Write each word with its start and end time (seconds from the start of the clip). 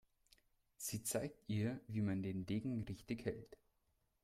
Sie 0.77 1.03
zeigt 1.03 1.43
ihr, 1.47 1.79
wie 1.87 2.01
man 2.01 2.23
den 2.23 2.47
Degen 2.47 2.81
richtig 2.85 3.23
hält. 3.23 3.55